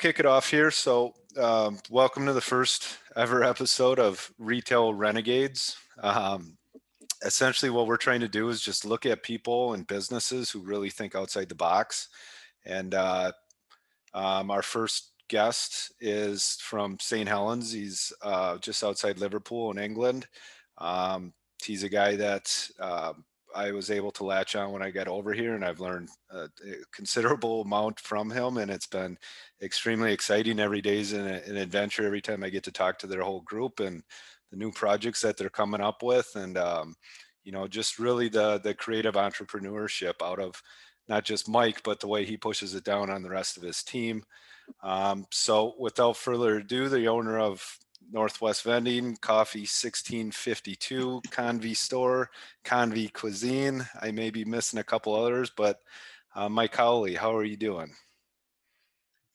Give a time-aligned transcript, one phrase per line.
[0.00, 0.70] Kick it off here.
[0.70, 5.76] So, um, welcome to the first ever episode of Retail Renegades.
[5.98, 6.56] Um,
[7.22, 10.88] essentially, what we're trying to do is just look at people and businesses who really
[10.88, 12.08] think outside the box.
[12.64, 13.32] And uh,
[14.14, 17.28] um, our first guest is from St.
[17.28, 17.70] Helens.
[17.70, 20.26] He's uh, just outside Liverpool in England.
[20.78, 23.12] Um, he's a guy that uh,
[23.54, 26.48] I was able to latch on when I got over here, and I've learned a
[26.90, 29.18] considerable amount from him, and it's been
[29.62, 30.60] extremely exciting.
[30.60, 32.06] Every day is an, an, adventure.
[32.06, 34.02] Every time I get to talk to their whole group and
[34.50, 36.94] the new projects that they're coming up with, and um,
[37.44, 40.60] you know, just really the the creative entrepreneurship out of
[41.08, 43.82] not just Mike, but the way he pushes it down on the rest of his
[43.82, 44.22] team.
[44.82, 47.62] Um, so, without further ado, the owner of
[48.12, 52.30] Northwest Vending, Coffee 1652, Convy Store,
[52.64, 53.86] Convy Cuisine.
[54.00, 55.80] I may be missing a couple others, but
[56.34, 57.92] uh, Mike Howley, how are you doing?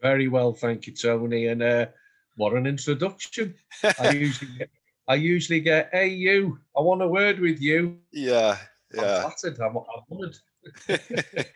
[0.06, 1.48] Very well, thank you, Tony.
[1.48, 1.88] And uh,
[2.36, 3.56] what an introduction!
[4.00, 4.70] I usually get,
[5.08, 8.56] I usually get, "Hey, you, I want a word with you." Yeah,
[8.94, 9.26] yeah.
[9.26, 9.60] I'm flattered.
[9.60, 10.38] I'm, I'm honored.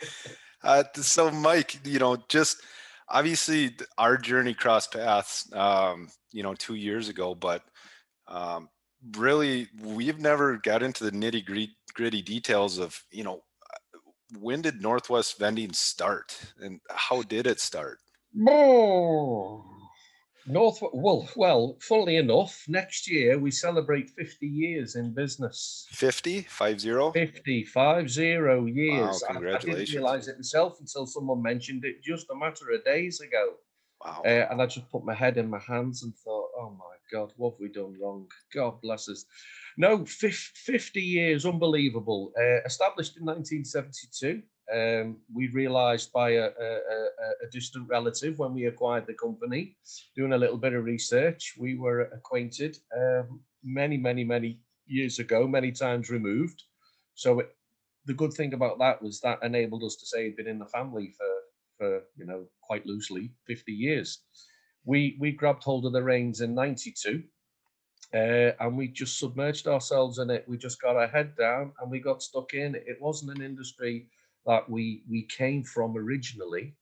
[0.64, 2.64] uh, so, Mike, you know, just
[3.08, 7.64] obviously our journey crossed paths um, you know two years ago but
[8.28, 8.70] um,
[9.18, 11.44] really we've never got into the nitty
[11.96, 13.42] gritty details of you know
[14.38, 18.00] when did northwest vending start and how did it start.
[20.48, 25.86] North, well, well, funnily enough, next year we celebrate 50 years in business.
[25.92, 27.12] 50, five zero?
[27.12, 29.22] 50, five zero years.
[29.28, 29.68] Wow, congratulations.
[29.68, 33.22] I, I didn't realize it myself until someone mentioned it just a matter of days
[33.22, 33.54] ago.
[34.04, 34.22] Wow.
[34.26, 37.34] Uh, and I just put my head in my hands and thought, oh my God,
[37.36, 38.28] what have we done wrong?
[38.54, 39.26] God bless us.
[39.78, 42.32] No, 50 years, unbelievable.
[42.38, 44.42] Uh, established in 1972
[44.74, 46.78] um, we realized by a, a,
[47.44, 49.76] a, distant relative when we acquired the company,
[50.16, 55.48] doing a little bit of research, we were acquainted um, many, many, many years ago,
[55.48, 56.64] many times removed.
[57.16, 57.56] So it,
[58.06, 60.66] the good thing about that was that enabled us to say he'd been in the
[60.66, 61.28] family for,
[61.78, 64.20] for you know, quite loosely, 50 years.
[64.86, 67.24] We, we grabbed hold of the reins in 92
[68.14, 70.46] uh, and we just submerged ourselves in it.
[70.48, 72.76] We just got our head down and we got stuck in.
[72.76, 74.08] It wasn't an industry
[74.46, 76.76] that we we came from originally.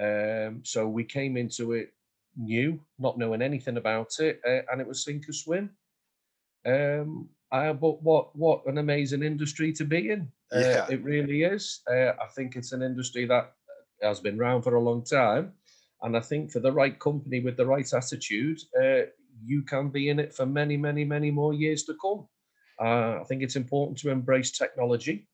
[0.00, 1.92] Um, so we came into it
[2.36, 5.70] new, not knowing anything about it, uh, and it was sink or swim.
[6.66, 10.32] Um, I, but what what an amazing industry to be in!
[10.54, 10.86] Uh, yeah.
[10.90, 11.80] it really is.
[11.90, 13.52] Uh, I think it's an industry that
[14.02, 15.52] has been around for a long time,
[16.02, 19.02] and I think for the right company with the right attitude, uh,
[19.44, 22.26] you can be in it for many, many, many more years to come.
[22.80, 25.28] Uh, I think it's important to embrace technology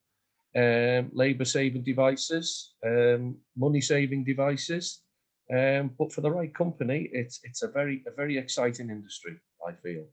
[0.57, 5.03] um, labour saving devices, um, money saving devices.
[5.51, 9.37] Um, but for the right company, it's it's a very a very exciting industry.
[9.67, 10.05] I feel.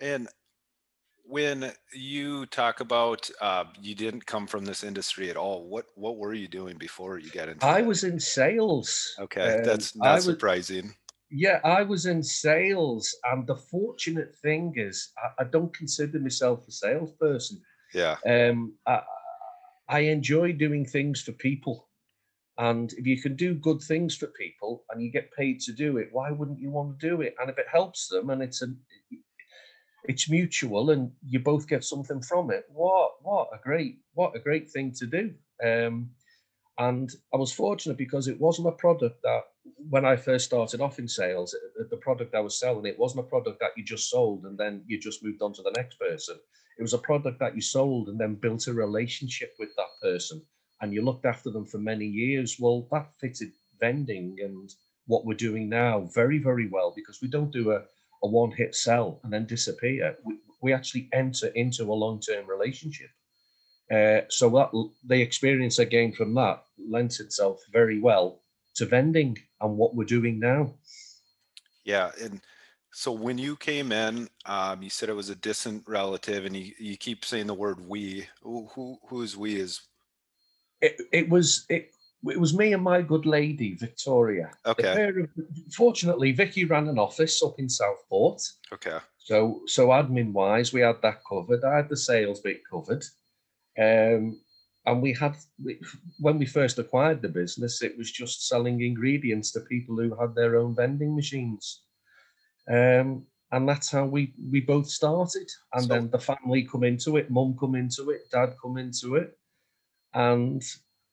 [0.00, 0.28] And
[1.24, 6.18] when you talk about uh, you didn't come from this industry at all, what what
[6.18, 7.66] were you doing before you got into?
[7.66, 7.86] I that?
[7.86, 9.14] was in sales.
[9.18, 10.94] Okay, that's um, not surprising.
[11.30, 16.68] Yeah, I was in sales, and the fortunate thing is, I, I don't consider myself
[16.68, 17.60] a salesperson.
[17.92, 18.16] Yeah.
[18.26, 19.00] Um, I,
[19.88, 21.88] I enjoy doing things for people.
[22.58, 25.98] And if you can do good things for people and you get paid to do
[25.98, 27.34] it, why wouldn't you want to do it?
[27.38, 28.66] And if it helps them and it's a
[30.08, 34.40] it's mutual and you both get something from it, what what a great what a
[34.40, 35.34] great thing to do.
[35.62, 36.10] Um,
[36.78, 39.42] and I was fortunate because it wasn't a product that
[39.88, 41.56] when I first started off in sales,
[41.90, 44.82] the product I was selling, it wasn't a product that you just sold and then
[44.86, 46.36] you just moved on to the next person.
[46.78, 50.42] It was a product that you sold and then built a relationship with that person
[50.80, 52.56] and you looked after them for many years.
[52.60, 54.70] Well, that fitted vending and
[55.06, 57.82] what we're doing now very, very well because we don't do a,
[58.22, 60.16] a one hit sell and then disappear.
[60.24, 63.10] We, we actually enter into a long term relationship.
[63.90, 64.70] Uh, so that
[65.06, 68.42] the experience I gained from that lent itself very well
[68.74, 70.74] to vending and what we're doing now.
[71.84, 72.40] Yeah, and
[72.96, 76.72] so when you came in, um, you said it was a distant relative, and you,
[76.78, 79.82] you keep saying the word "we." Who who who's we is?
[80.80, 81.90] It, it was it
[82.26, 84.50] it was me and my good lady Victoria.
[84.64, 85.10] Okay.
[85.10, 85.28] Of,
[85.74, 88.40] fortunately, Vicky ran an office up in Southport.
[88.72, 88.96] Okay.
[89.18, 91.64] So so admin wise, we had that covered.
[91.64, 93.04] I had the sales bit covered.
[93.78, 94.40] Um,
[94.86, 95.36] and we had
[96.18, 100.34] when we first acquired the business, it was just selling ingredients to people who had
[100.34, 101.82] their own vending machines.
[102.70, 105.48] Um, and that's how we we both started.
[105.72, 109.16] And so, then the family come into it, mum come into it, dad come into
[109.16, 109.38] it,
[110.14, 110.62] and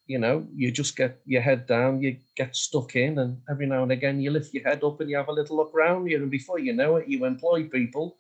[0.06, 3.84] you know, you just get your head down, you get stuck in, and every now
[3.84, 6.18] and again you lift your head up and you have a little look around you,
[6.18, 8.18] and before you know it, you employ people.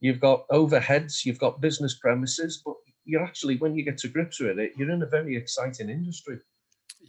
[0.00, 2.74] You've got overheads, you've got business premises, but
[3.04, 6.38] you're actually, when you get to grips with it, you're in a very exciting industry.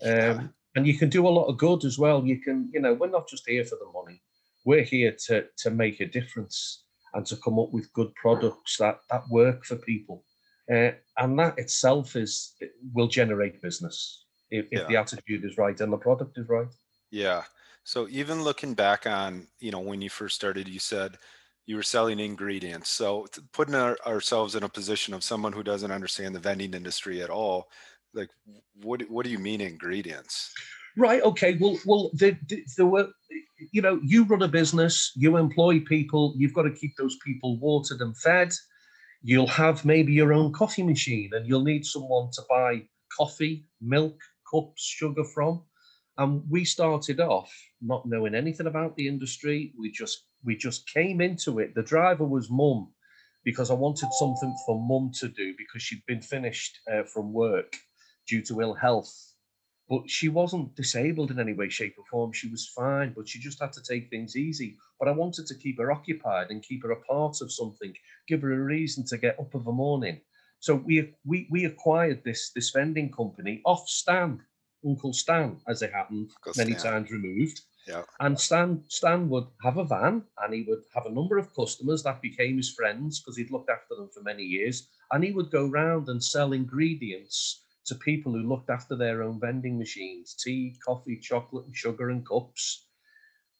[0.01, 0.31] Yeah.
[0.39, 2.25] Um, and you can do a lot of good as well.
[2.25, 4.21] You can, you know, we're not just here for the money.
[4.65, 8.99] We're here to to make a difference and to come up with good products that
[9.09, 10.23] that work for people.
[10.71, 15.79] Uh, and that itself is it will generate business if, if the attitude is right
[15.81, 16.67] and the product is right.
[17.09, 17.43] Yeah.
[17.83, 21.17] So even looking back on, you know, when you first started, you said
[21.65, 22.89] you were selling ingredients.
[22.89, 27.21] So putting our, ourselves in a position of someone who doesn't understand the vending industry
[27.21, 27.69] at all,
[28.13, 28.29] like
[28.81, 30.53] what what do you mean ingredients?
[30.97, 31.21] Right.
[31.23, 31.57] Okay.
[31.59, 33.09] Well, well, the, the, there were,
[33.71, 37.59] you know, you run a business, you employ people, you've got to keep those people
[37.59, 38.53] watered and fed.
[39.23, 42.83] You'll have maybe your own coffee machine, and you'll need someone to buy
[43.17, 44.19] coffee, milk,
[44.51, 45.63] cups, sugar from.
[46.17, 47.51] And we started off
[47.81, 49.73] not knowing anything about the industry.
[49.79, 51.75] We just we just came into it.
[51.75, 52.93] The driver was mum
[53.45, 57.75] because I wanted something for mum to do because she'd been finished uh, from work
[58.27, 59.30] due to ill health
[59.91, 62.31] but she wasn't disabled in any way, shape, or form.
[62.31, 64.77] She was fine, but she just had to take things easy.
[64.97, 67.93] But I wanted to keep her occupied and keep her a part of something,
[68.25, 70.21] give her a reason to get up of a morning.
[70.61, 74.39] So we we we acquired this this vending company off Stan,
[74.87, 76.93] Uncle Stan, as it happened, many Stan.
[76.93, 77.59] times removed.
[77.85, 78.03] Yeah.
[78.21, 82.01] And Stan Stan would have a van and he would have a number of customers
[82.03, 84.87] that became his friends because he'd looked after them for many years.
[85.11, 89.37] And he would go round and sell ingredients to people who looked after their own
[89.37, 92.87] vending machines, tea, coffee, chocolate, and sugar and cups.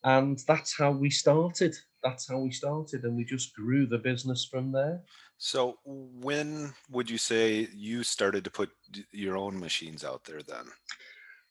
[0.06, 1.76] And that's how we started.
[2.02, 3.04] That's how we started.
[3.04, 5.02] And we just grew the business from there.
[5.38, 8.70] So when would you say you started to put
[9.12, 10.66] your own machines out there then?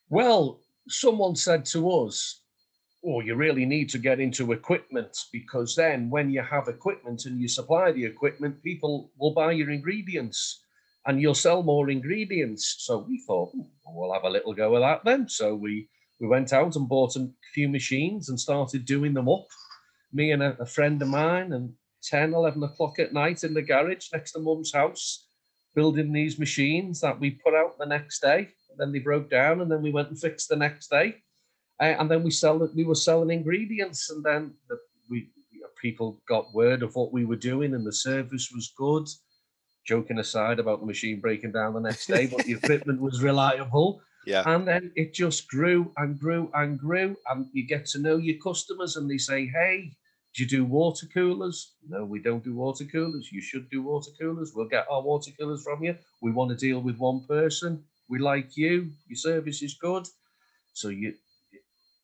[0.09, 2.39] Well, someone said to us,
[3.05, 7.39] Oh, you really need to get into equipment because then when you have equipment and
[7.39, 10.61] you supply the equipment, people will buy your ingredients
[11.05, 12.75] and you'll sell more ingredients.
[12.79, 15.27] So we thought, "Hmm, we'll have a little go of that then.
[15.27, 15.89] So we
[16.19, 19.47] we went out and bought a few machines and started doing them up.
[20.13, 23.61] Me and a, a friend of mine, and 10, 11 o'clock at night in the
[23.61, 25.27] garage next to mum's house,
[25.75, 28.49] building these machines that we put out the next day.
[28.77, 31.15] Then they broke down, and then we went and fixed the next day.
[31.79, 32.57] Uh, and then we sell.
[32.75, 34.77] We were selling ingredients, and then the,
[35.09, 35.29] we
[35.81, 39.07] people got word of what we were doing, and the service was good.
[39.85, 44.01] Joking aside about the machine breaking down the next day, but the equipment was reliable.
[44.25, 44.43] Yeah.
[44.45, 47.15] And then it just grew and grew and grew.
[47.29, 49.91] And you get to know your customers and they say, hey,
[50.35, 51.73] do you do water coolers?
[51.89, 53.29] No, we don't do water coolers.
[53.31, 54.53] You should do water coolers.
[54.55, 55.97] We'll get our water coolers from you.
[56.21, 57.83] We want to deal with one person.
[58.07, 58.91] We like you.
[59.07, 60.07] Your service is good.
[60.73, 61.15] So you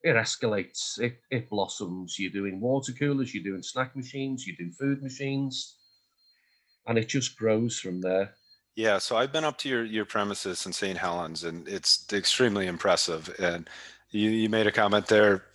[0.03, 2.18] it escalates, it, it blossoms.
[2.19, 5.75] You're doing water coolers, you're doing snack machines, you do food machines,
[6.88, 8.34] and it just grows from there.
[8.75, 10.98] Yeah, so I've been up to your your premises in St.
[10.98, 13.34] Helens, and it's extremely impressive.
[13.39, 13.68] And
[14.12, 15.45] you you made a comment there.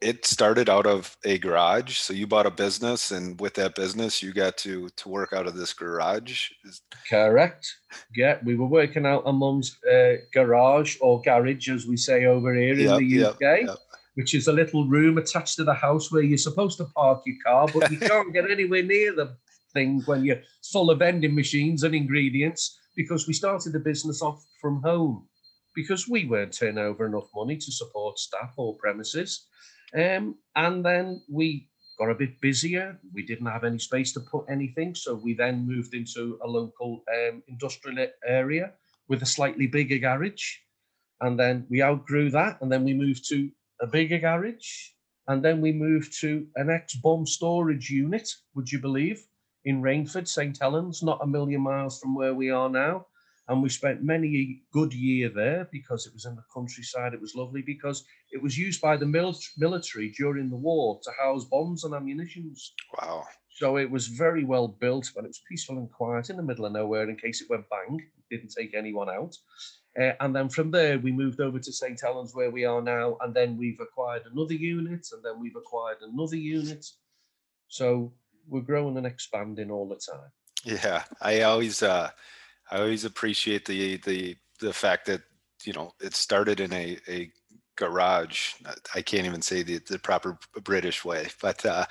[0.00, 4.22] It started out of a garage, so you bought a business, and with that business,
[4.22, 6.50] you got to to work out of this garage.
[7.08, 7.64] Correct.
[8.16, 12.52] Yeah, we were working out a mum's uh, garage or garage, as we say over
[12.54, 13.76] here in the UK, yep.
[14.14, 17.36] which is a little room attached to the house where you're supposed to park your
[17.44, 19.36] car, but you can't get anywhere near the
[19.78, 20.42] thing when you're
[20.72, 25.26] full of vending machines and ingredients because we started the business off from home
[25.74, 29.46] because we weren't turning over enough money to support staff or premises.
[29.94, 31.68] Um, and then we
[31.98, 32.98] got a bit busier.
[33.14, 34.96] We didn't have any space to put anything.
[34.96, 38.72] So we then moved into a local um, industrial area
[39.08, 40.46] with a slightly bigger garage.
[41.20, 42.58] And then we outgrew that.
[42.60, 43.48] And then we moved to
[43.80, 44.70] a bigger garage.
[45.28, 49.20] And then we moved to an ex bomb storage unit, would you believe,
[49.64, 50.56] in Rainford, St.
[50.60, 53.06] Helens, not a million miles from where we are now.
[53.48, 57.14] And we spent many a good year there because it was in the countryside.
[57.14, 61.10] It was lovely because it was used by the mil- military during the war to
[61.18, 62.74] house bombs and ammunitions.
[63.00, 63.24] Wow.
[63.50, 66.66] So it was very well built, but it was peaceful and quiet in the middle
[66.66, 67.98] of nowhere in case it went bang.
[67.98, 69.34] It didn't take anyone out.
[69.98, 71.98] Uh, and then from there, we moved over to St.
[72.00, 73.16] Helens, where we are now.
[73.22, 76.86] And then we've acquired another unit, and then we've acquired another unit.
[77.66, 78.12] So
[78.48, 80.30] we're growing and expanding all the time.
[80.64, 82.10] Yeah, I always uh
[82.70, 85.22] I always appreciate the the the fact that
[85.64, 87.30] you know it started in a a
[87.76, 88.54] garage.
[88.94, 91.86] I can't even say the the proper British way, but uh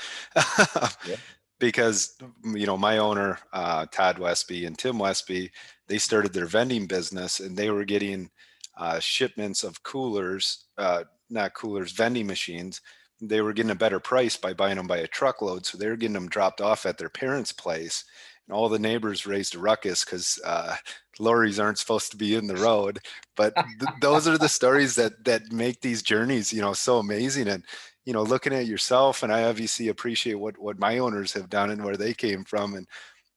[1.08, 1.16] Yeah.
[1.60, 5.52] because you know my owner uh Todd Westby and Tim Westby,
[5.88, 8.30] they started their vending business and they were getting
[8.78, 12.82] uh, shipments of coolers, uh, not coolers, vending machines.
[13.22, 15.96] They were getting a better price by buying them by a truckload, so they were
[15.96, 18.04] getting them dropped off at their parents' place.
[18.48, 20.76] And all the neighbors raised a ruckus because uh,
[21.20, 23.00] lorries aren't supposed to be in the road.
[23.36, 27.48] But th- those are the stories that that make these journeys, you know, so amazing.
[27.48, 27.64] And
[28.06, 31.72] you know, looking at yourself, and I obviously appreciate what what my owners have done
[31.72, 32.76] and where they came from.
[32.76, 32.88] And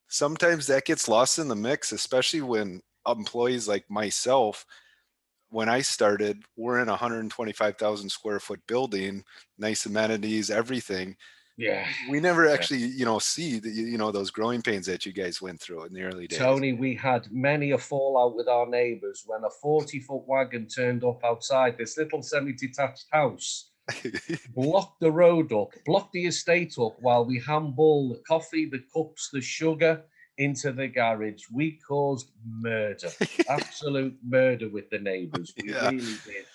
[0.09, 4.65] sometimes that gets lost in the mix, especially when employees like myself
[5.51, 9.25] when I started, we're in a 125,000 square foot building,
[9.59, 11.17] nice amenities, everything.
[11.57, 11.87] Yeah.
[12.09, 15.43] We never actually, you know, see the, you know, those growing pains that you guys
[15.43, 16.39] went through in the early days.
[16.39, 21.05] Tony, we had many a fallout with our neighbours when a 40 foot wagon turned
[21.05, 23.73] up outside this little semi detached house,
[24.55, 29.29] blocked the road up, blocked the estate up while we handball the coffee, the cups,
[29.31, 30.03] the sugar
[30.41, 31.45] into the garage.
[31.53, 33.11] We caused murder,
[33.49, 35.53] absolute murder with the neighbours.
[35.57, 35.91] We Yeah.
[35.91, 36.47] really did.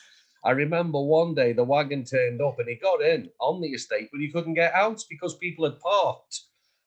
[0.44, 4.10] I remember one day the wagon turned up and he got in on the estate,
[4.12, 6.42] but he couldn't get out because people had parked.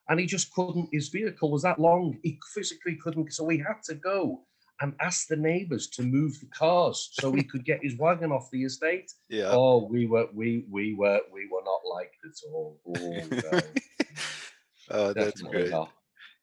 [0.09, 3.31] And he just couldn't, his vehicle was that long, he physically couldn't.
[3.31, 4.41] So we had to go
[4.81, 8.49] and ask the neighbours to move the cars so he could get his wagon off
[8.51, 9.11] the estate.
[9.29, 9.49] yeah.
[9.51, 12.79] Oh, we were we we were we were not liked at all.
[12.87, 13.61] Oh, no,
[14.91, 15.71] Oh, that's definitely great.
[15.71, 15.91] not.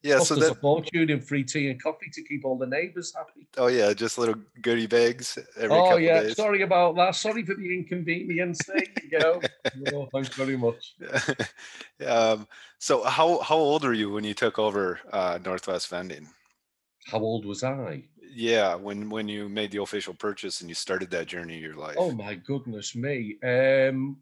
[0.06, 0.18] Yeah.
[0.18, 2.66] Cost So us that, a fortune in free tea and coffee to keep all the
[2.66, 3.48] neighbours happy.
[3.58, 6.36] oh yeah, just little goodie bags every oh couple yeah, days.
[6.36, 7.16] sorry about that.
[7.16, 8.60] Sorry for the inconvenience.
[8.66, 9.40] There you go.
[9.94, 10.94] oh, thanks very much.
[12.06, 12.46] um,
[12.78, 16.28] so how how old were you when you took over uh, Northwest Vending?
[17.06, 18.04] How old was I?
[18.32, 21.74] Yeah, when when you made the official purchase and you started that journey in your
[21.74, 21.96] life.
[21.98, 23.38] Oh my goodness me.
[23.42, 24.18] Um,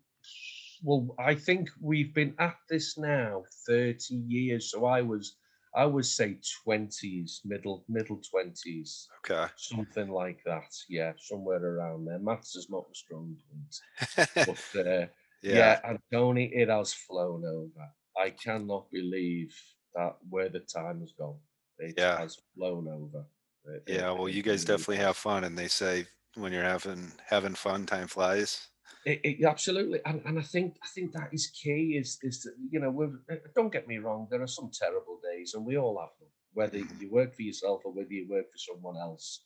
[0.85, 4.71] well, I think we've been at this now 30 years.
[4.71, 5.37] So I was,
[5.77, 9.47] I would say 20s, middle middle 20s, Okay.
[9.57, 10.71] something like that.
[10.89, 12.19] Yeah, somewhere around there.
[12.19, 14.27] Maths is not a strong point.
[14.75, 15.07] But uh,
[15.43, 15.57] yeah.
[15.59, 15.81] yeah.
[15.85, 17.89] and Tony, it has flown over.
[18.17, 19.55] I cannot believe
[19.95, 21.39] that where the time has gone.
[21.79, 22.19] It Yeah.
[22.19, 23.27] has flown over.
[23.67, 27.13] It- it- Yeah, well, you guys definitely have fun, and they say when you're having
[27.27, 28.69] having fun, time flies.
[29.05, 31.97] It, it, absolutely, and, and I think I think that is key.
[31.99, 34.29] Is is that you know, we're, uh, don't get me wrong.
[34.31, 36.29] There are some terrible days, and we all have them.
[36.55, 37.01] Whether Mhm.
[37.01, 39.45] you work for yourself or whether you work for someone else,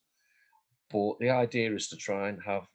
[0.91, 2.69] but the idea is to try and have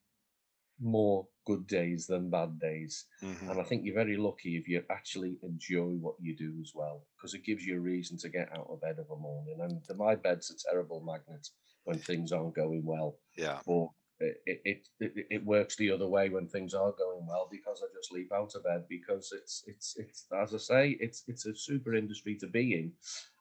[0.79, 3.05] more good days than bad days.
[3.21, 3.49] Mhm.
[3.51, 7.05] And I think you're very lucky if you actually enjoy what you do as well,
[7.15, 9.59] because it gives you a reason to get out of bed of a morning.
[9.61, 11.47] And my bed's a terrible magnet
[11.85, 13.87] when things aren't going well Yeah, but
[14.19, 14.87] it, it,
[15.29, 18.55] it, works the other way when things are going well because I just leap out
[18.55, 22.47] of bed because it's it's it's as I say it's it's a super industry to
[22.47, 22.91] be in,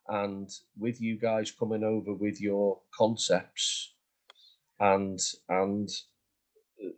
[0.09, 3.95] and with you guys coming over with your concepts,
[4.81, 5.89] and and
[6.85, 6.91] uh,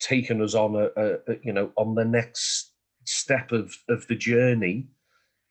[0.00, 2.72] taking us on a, a, you know on the next
[3.04, 4.88] step of of the journey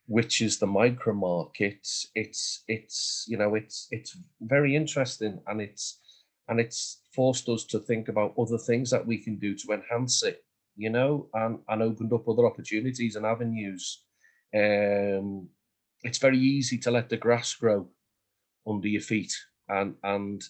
[0.08, 6.00] which is the micro market it's it's you know it's it's very interesting and it's
[6.50, 10.24] and it's forced us to think about other things that we can do to enhance
[10.24, 10.44] it
[10.76, 14.06] you know and and opened up other opportunities and avenues.
[14.56, 15.50] Um
[16.04, 17.88] it's very easy to let the grass grow
[18.68, 19.34] under your feet
[19.70, 20.44] and and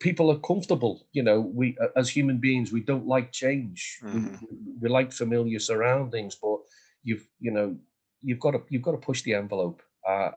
[0.00, 4.00] people are comfortable you know we as human beings we don't like change.
[4.12, 4.40] We- Mhm.
[4.42, 4.48] we,
[4.82, 6.58] we like familiar surroundings but
[7.02, 7.76] you've you know
[8.22, 9.82] you've got to you've got to push the envelope.
[10.08, 10.30] Uh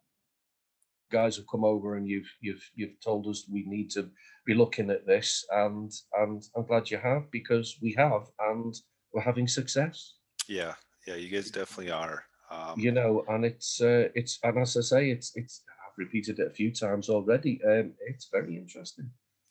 [1.17, 4.10] guys have come over and you've you've you've told us we need to
[4.48, 8.72] be looking at this and and i'm glad you have because we have and
[9.12, 10.15] we're having success
[10.48, 10.74] yeah,
[11.08, 11.15] yeah.
[11.15, 12.25] You guys definitely are.
[12.51, 16.38] Um, you know and it's uh, it's and as i say it's it's i've repeated
[16.39, 19.10] it a few times already um it's very interesting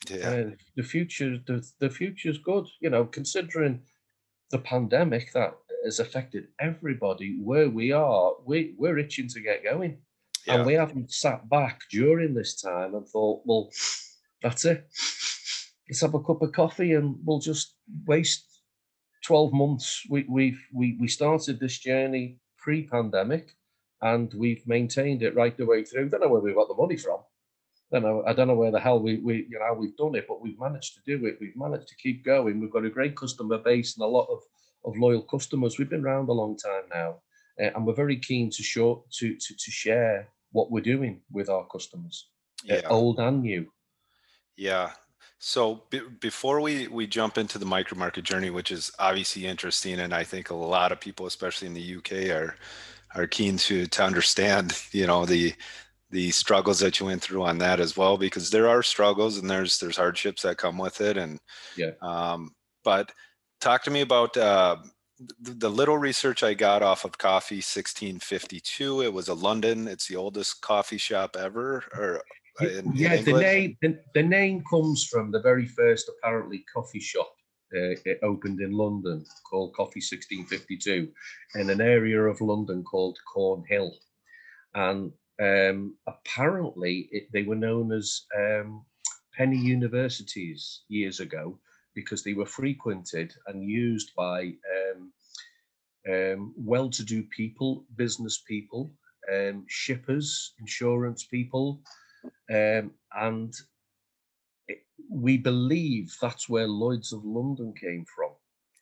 [0.08, 3.80] yeah, uh, the future the, the future's good you know considering
[4.52, 5.54] the pandemic that
[5.84, 9.98] has affected everybody where we are we we're itching to get going
[10.46, 13.70] yeah, and we haven't sat back during this time and thought well
[14.42, 14.88] that's it.
[15.88, 18.60] Let's have a cup of coffee and we'll just waste
[19.24, 20.02] 12 months.
[20.10, 23.54] We we've we, we started this journey pre-pandemic
[24.00, 26.08] and we've maintained it right the way through.
[26.08, 27.18] Don't know where we got the money from.
[27.92, 30.24] Don't know i don't know where the hell we, we you know we've done it
[30.26, 31.36] but we've managed to do it.
[31.40, 32.58] We've managed to keep going.
[32.58, 34.40] We've got a great customer base and a lot of
[34.84, 35.78] of loyal customers.
[35.78, 37.20] We've been around a long time now
[37.62, 41.48] uh, and we're very keen to show to, to to share what we're doing with
[41.48, 42.28] our customers
[42.70, 42.88] uh, yeah.
[42.88, 43.66] old and new
[44.56, 44.92] Yeah.
[45.38, 50.00] So b- before we we jump into the micro market journey, which is obviously interesting,
[50.00, 52.56] and I think a lot of people, especially in the UK, are
[53.14, 55.54] are keen to to understand, you know, the
[56.10, 59.48] the struggles that you went through on that as well, because there are struggles and
[59.50, 61.16] there's there's hardships that come with it.
[61.16, 61.40] And
[61.76, 61.92] Yeah.
[62.02, 62.54] um,
[62.84, 63.12] but
[63.60, 64.76] talk to me about uh,
[65.40, 69.02] the, the little research I got off of Coffee 1652.
[69.02, 69.88] It was a London.
[69.88, 72.22] It's the oldest coffee shop ever, or
[72.60, 76.64] uh, in, in yeah, the name the, the name comes from the very first apparently
[76.72, 77.32] coffee shop.
[77.74, 81.08] Uh, it opened in London called Coffee 1652
[81.54, 83.94] in an area of London called Cornhill.
[84.74, 88.84] And um, apparently it, they were known as um,
[89.34, 91.58] penny universities years ago
[91.94, 95.11] because they were frequented and used by um,
[96.08, 98.92] um, well-to-do people, business people,
[99.32, 101.80] um, shippers, insurance people,
[102.50, 103.54] um, and
[104.68, 108.30] it, we believe that's where Lloyd's of London came from.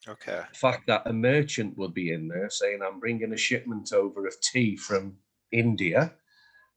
[0.09, 0.43] Okay.
[0.53, 4.27] The fact that a merchant would be in there saying, "I'm bringing a shipment over
[4.27, 5.17] of tea from
[5.53, 6.15] India."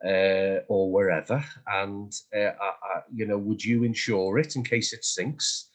[0.06, 4.92] Uh, or wherever, and uh, I, I, you know, would you insure it in case
[4.92, 5.70] it sinks?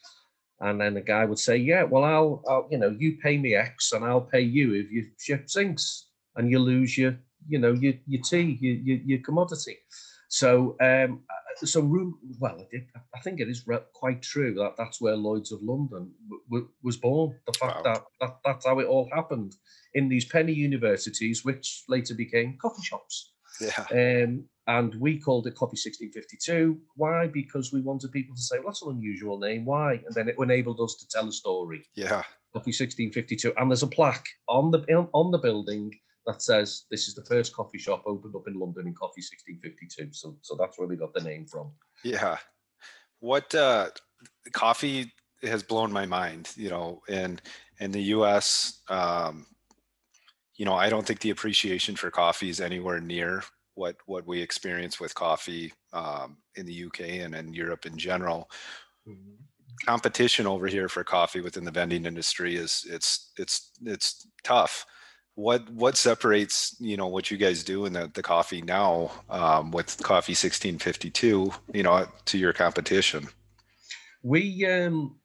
[0.61, 3.55] And then the guy would say, "Yeah, well, I'll, I'll, you know, you pay me
[3.55, 7.17] X, and I'll pay you if your ship sinks and you lose your,
[7.49, 9.77] you know, your your tea, your your, your commodity."
[10.29, 12.19] So, um, uh, so room.
[12.38, 12.67] Well,
[13.15, 16.97] I think it is quite true that that's where Lloyd's of London w- w- was
[16.97, 17.38] born.
[17.47, 17.83] The fact Wow.
[17.95, 19.55] that, that that's how it all happened
[19.95, 23.33] in these penny universities, which later became coffee shops.
[23.61, 24.25] Yeah.
[24.25, 26.79] Um, and we called it Coffee 1652.
[26.95, 27.27] Why?
[27.27, 29.65] Because we wanted people to say, well, that's an unusual name.
[29.65, 29.95] Why?
[29.95, 31.87] And then it enabled us to tell a story.
[31.95, 32.23] Yeah.
[32.53, 33.55] Coffee 1652.
[33.57, 34.81] And there's a plaque on the
[35.12, 35.93] on the building
[36.27, 40.12] that says this is the first coffee shop opened up in London in Coffee 1652.
[40.12, 41.73] So, so that's where we got the name from.
[42.05, 42.37] Yeah.
[43.21, 43.88] What uh
[44.53, 45.12] coffee
[45.43, 47.41] has blown my mind, you know, and
[47.81, 49.47] in the US, um,
[50.59, 53.42] you know, I don't think the appreciation for coffee is anywhere near
[53.75, 58.51] what what we experience with coffee um, in the UK and in Europe in general.
[59.87, 64.85] Competition over here for coffee within the vending industry is it's it's it's tough.
[65.37, 69.71] What what separates you know what you guys do in the, the coffee now um,
[69.71, 73.29] with coffee 1652 you know to your competition?
[74.25, 75.21] We um,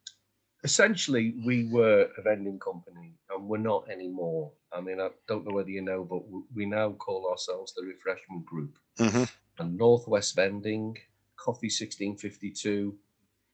[0.64, 4.52] essentially we were a vending company, and we're not anymore.
[4.72, 6.24] I mean, I don't know whether you know, but
[6.56, 8.78] we now call ourselves the Refreshment Group.
[8.98, 9.24] hmm
[9.60, 10.98] And Northwest Vending,
[11.36, 12.96] Coffee 1652,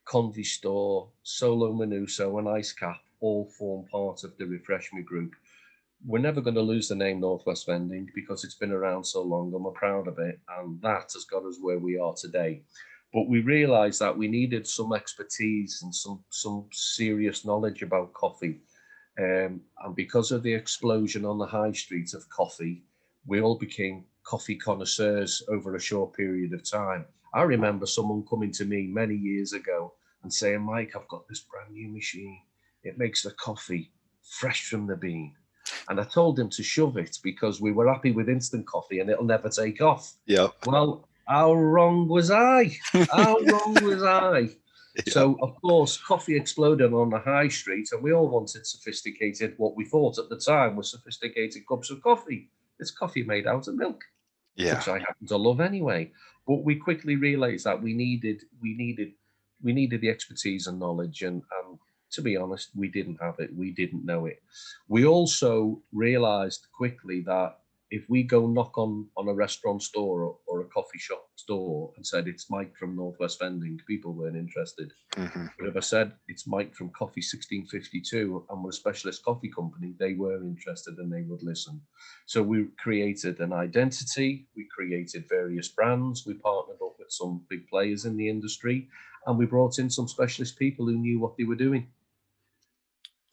[0.06, 5.36] Convy Store, Solo Manuso, and Ice Cap all form part of the Refreshment Group.
[6.06, 9.54] We're never going to lose the name Northwest Vending because it's been around so long
[9.54, 10.40] and we're proud of it.
[10.58, 12.62] And that has got us where we are today.
[13.14, 18.62] But we realized that we needed some expertise and some, some serious knowledge about coffee.
[19.18, 22.84] Um, and because of the explosion on the high street of coffee,
[23.26, 27.06] we all became coffee connoisseurs over a short period of time.
[27.34, 29.94] I remember someone coming to me many years ago
[30.24, 32.42] and saying, Mike, I've got this brand new machine.
[32.84, 33.92] It makes the coffee
[34.22, 35.36] fresh from the bean.
[35.90, 39.10] And I told him to shove it because we were happy with instant coffee and
[39.10, 40.14] it'll never take off.
[40.26, 40.48] Yeah.
[40.66, 42.76] Well, how wrong was I?
[43.12, 44.40] How wrong was I?
[45.06, 45.14] Yeah.
[45.14, 49.76] So, of course, coffee exploded on the high street, and we all wanted sophisticated, what
[49.76, 52.50] we thought at the time was sophisticated cups of coffee.
[52.80, 54.04] It's coffee made out of milk,
[54.56, 54.78] Yeah.
[54.78, 56.12] which I happen to love anyway.
[56.48, 59.12] But we quickly realized that we needed, we needed,
[59.62, 61.78] we needed the expertise and knowledge, and, and
[62.12, 63.56] to be honest, we didn't have it.
[63.56, 64.42] We didn't know it.
[64.88, 67.59] We also realized quickly that
[67.92, 71.92] if we go knock on on a restaurant store or, or a coffee shop store
[71.96, 74.92] and said it's Mike from Northwest Vending, people weren't interested.
[75.16, 79.50] hmm But if I said it's Mike from Coffee 1652 and we're a specialist coffee
[79.50, 81.82] company, they were interested and they would listen.
[82.28, 87.68] So we created an identity, we created various brands, we partnered up with some big
[87.68, 88.88] players in the industry,
[89.26, 91.88] and we brought in some specialist people who knew what they were doing.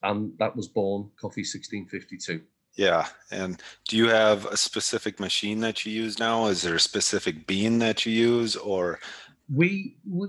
[0.03, 2.41] And that was born Coffee 1652.
[2.77, 3.07] Yeah.
[3.31, 6.47] And do you have a specific machine that you use now?
[6.47, 8.99] Is there a specific bean that you use or
[9.49, 10.29] We, we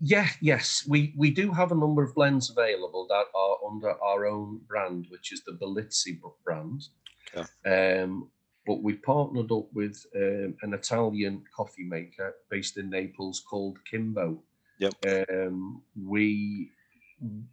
[0.00, 4.26] yeah, yes, we we do have a number of blends available that are under our
[4.26, 6.82] own brand, which is the Belizzi brand.
[7.66, 8.30] Um,
[8.66, 14.42] but we partnered up with um, an Italian coffee maker based in Naples called Kimbo.
[14.78, 14.94] Yep.
[15.30, 16.70] Um, we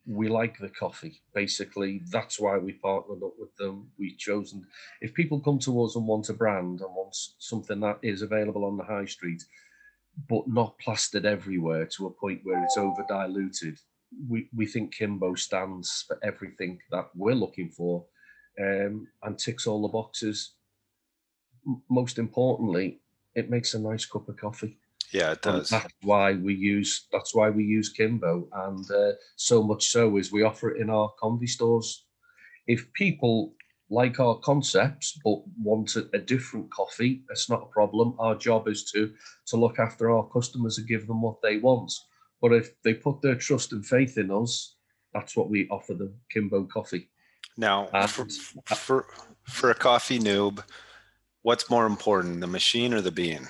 [0.05, 1.21] we like the coffee.
[1.33, 3.89] Basically, that's why we partnered up with them.
[3.97, 4.65] We've chosen
[5.01, 8.65] if people come to us and want a brand and want something that is available
[8.65, 9.43] on the high street,
[10.29, 13.79] but not plastered everywhere to a point where it's over diluted.
[14.29, 18.05] We, we think Kimbo stands for everything that we're looking for
[18.59, 20.55] um, and ticks all the boxes.
[21.67, 23.01] M- Most importantly,
[23.35, 24.77] it makes a nice cup of coffee.
[25.13, 29.61] Yeah, it And that's why we use that's why we use Kimbo, and uh, so
[29.61, 32.05] much so is we offer it in our convy stores.
[32.65, 33.53] If people
[33.91, 38.15] like our concepts but want a, a different coffee, that's not a problem.
[38.17, 39.13] Our job is to
[39.47, 41.93] to look after our customers and give them what they want.
[42.41, 44.77] But if they put their trust and faith in us,
[45.13, 47.11] that's what we offer them: Kimbo coffee.
[47.55, 48.25] Now, And for,
[48.75, 49.05] for
[49.43, 50.63] for a coffee noob,
[51.43, 53.47] what's more important, the machine or the bean?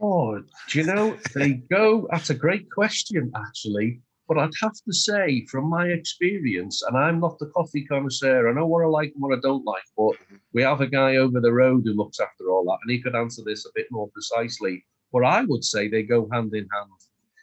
[0.00, 2.08] Oh, do you know they go?
[2.10, 4.00] That's a great question, actually.
[4.28, 8.52] But I'd have to say, from my experience, and I'm not the coffee connoisseur, I
[8.52, 10.36] know what I like and what I don't like, but mm-hmm.
[10.54, 13.16] we have a guy over the road who looks after all that, and he could
[13.16, 14.86] answer this a bit more precisely.
[15.12, 16.90] But I would say they go hand in hand.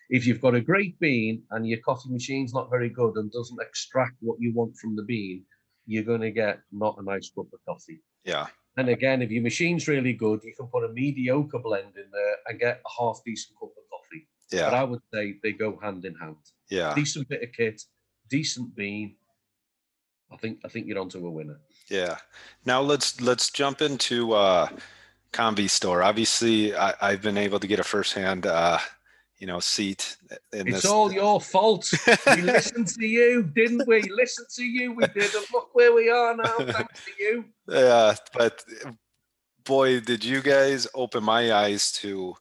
[0.09, 3.61] If you've got a great bean and your coffee machine's not very good and doesn't
[3.61, 5.43] extract what you want from the bean,
[5.85, 7.99] you're going to get not a nice cup of coffee.
[8.23, 12.05] Yeah, And again, if your machine's really good, you can put a mediocre blend in
[12.11, 14.27] there and get a half decent cup of coffee.
[14.51, 14.69] Yeah.
[14.69, 16.35] But I would say they go hand in hand.
[16.69, 17.81] yeah, Decent bit of kit,
[18.29, 19.15] decent bean.
[20.31, 21.59] I think I think you're onto a winner.
[21.89, 22.17] yeah.
[22.65, 24.67] Now let's let's jump into uh
[25.31, 26.03] Convy store.
[26.03, 28.79] Obviously, I, I've been able to get a firsthand uh,
[29.37, 30.17] you know, seat
[30.51, 30.85] in It's this.
[30.85, 31.91] all your fault.
[32.35, 34.01] We listened to you, didn't we?
[34.03, 34.93] Listen to you.
[34.93, 36.55] We did, and look where we are now.
[36.57, 37.45] Thanks to you.
[37.67, 38.63] Yeah, but
[39.63, 42.35] boy, did you guys open my eyes to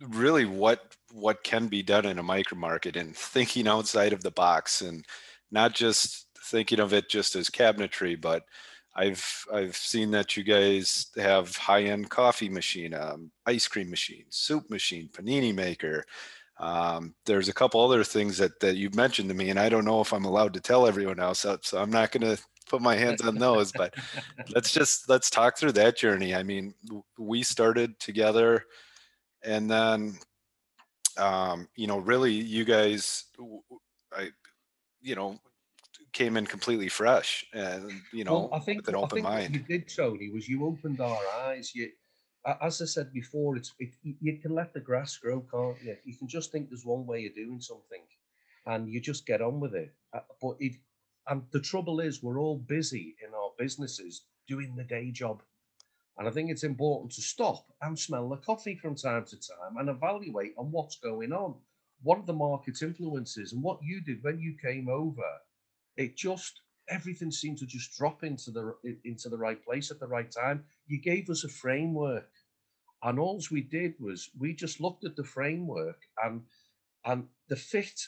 [0.00, 4.32] really what what can be done in a micro market and thinking outside of the
[4.32, 5.04] box and
[5.52, 8.42] not just thinking of it just as cabinetry, but
[8.96, 14.70] I've I've seen that you guys have high-end coffee machine, um, ice cream machine, soup
[14.70, 16.04] machine, panini maker.
[16.58, 19.84] Um, there's a couple other things that that you've mentioned to me, and I don't
[19.84, 22.80] know if I'm allowed to tell everyone else, so so I'm not going to put
[22.80, 23.72] my hands on those.
[23.72, 23.94] But
[24.54, 26.34] let's just let's talk through that journey.
[26.34, 26.74] I mean,
[27.18, 28.64] we started together,
[29.42, 30.18] and then,
[31.18, 33.24] um, you know, really, you guys,
[34.12, 34.28] I,
[35.02, 35.38] you know,
[36.14, 39.54] came in completely fresh, and you know, well, I think, with an I open mind.
[39.54, 41.74] you did, Tony, was you opened our eyes.
[41.74, 41.90] You,
[42.62, 45.96] as I said before, it's it, you can let the grass grow, can't you?
[46.04, 48.00] You can just think there's one way of doing something,
[48.66, 49.92] and you just get on with it.
[50.14, 50.76] Uh, But it,
[51.28, 55.42] and the trouble is, we're all busy in our businesses doing the day job,
[56.16, 59.76] and I think it's important to stop and smell the coffee from time to time
[59.78, 61.56] and evaluate on what's going on.
[62.02, 65.22] What are the market's influences, and what you did when you came over?
[65.96, 70.06] It just everything seemed to just drop into the into the right place at the
[70.06, 70.64] right time.
[70.86, 72.30] You gave us a framework,
[73.02, 76.42] and all we did was we just looked at the framework and
[77.04, 78.00] and the fit.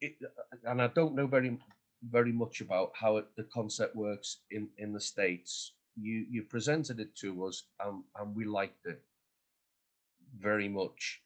[0.00, 0.16] It,
[0.64, 1.58] and I don't know very
[2.02, 5.74] very much about how it, the concept works in in the states.
[5.96, 9.02] You you presented it to us, and and we liked it
[10.38, 11.22] very much.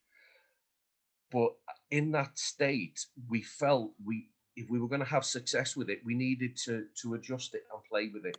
[1.31, 1.53] But
[1.91, 6.01] in that state, we felt we if we were going to have success with it,
[6.05, 8.37] we needed to to adjust it and play with it.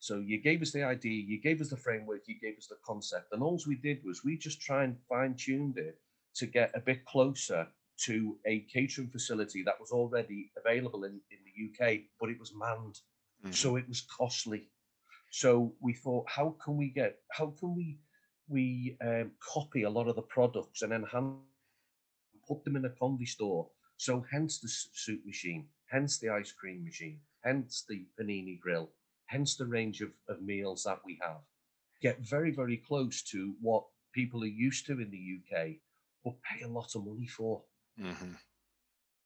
[0.00, 2.78] So you gave us the idea, you gave us the framework, you gave us the
[2.86, 5.98] concept, and all we did was we just try and fine tuned it
[6.36, 7.66] to get a bit closer
[8.06, 12.52] to a catering facility that was already available in, in the UK, but it was
[12.54, 12.98] manned,
[13.44, 13.54] Mhm.
[13.54, 14.62] so it was costly.
[15.30, 17.98] So we thought, how can we get, how can we
[18.48, 21.36] we um, copy a lot of the products and enhance
[22.48, 23.68] put them in a convy store.
[23.98, 28.92] So hence the soup machine, hence the ice cream machine, hence the panini grill,
[29.26, 31.42] hence the range of, of meals that we have.
[32.00, 33.84] Get very, very close to what
[34.14, 35.80] people are used to in the UK,
[36.24, 37.64] but pay a lot of money for.
[37.98, 38.38] Mhm.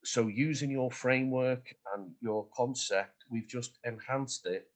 [0.04, 4.72] So using your framework and your concept, we've just enhanced it,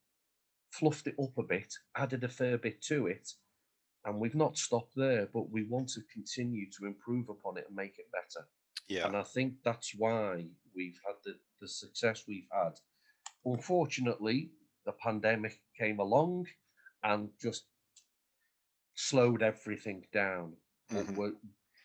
[0.70, 3.32] fluffed it up a bit, added a fair bit to it,
[4.04, 7.74] and we've not stopped there, but we want to continue to improve upon it and
[7.74, 8.46] make it better.
[8.88, 12.72] Yeah, And I think that's why we've had the, the success we've had.
[13.44, 14.50] Unfortunately,
[14.84, 16.46] the pandemic came along
[17.02, 17.64] and just
[18.94, 20.56] slowed everything down.
[20.90, 21.16] But, Mhm.
[21.16, 21.32] we're,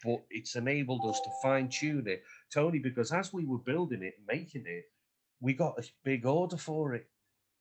[0.03, 4.15] but it's enabled us to fine tune it, Tony, because as we were building it
[4.27, 4.85] making it,
[5.39, 7.09] we got a big order for it.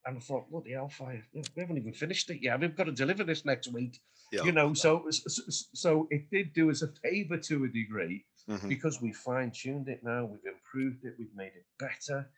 [0.04, 2.60] And I thought, bloody hellfire, we haven't even finished it yet.
[2.60, 4.42] We've got to deliver this next week yeah.
[4.44, 8.68] you know so so it did do us a favor to a degree Mhm.
[8.68, 12.28] because we fine-tuned it now we've improved it we've made it better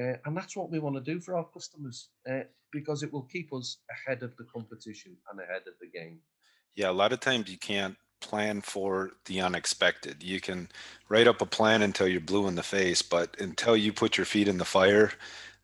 [0.00, 2.40] uh, and that's what we want to do for our customers uh,
[2.72, 6.18] because it will keep us ahead of the competition and ahead of the game
[6.74, 10.22] Yeah, a lot of times you can't plan for the unexpected.
[10.22, 10.68] You can
[11.08, 14.26] write up a plan until you're blue in the face, but until you put your
[14.26, 15.12] feet in the fire,